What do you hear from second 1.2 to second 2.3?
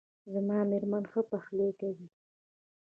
پخلی کوي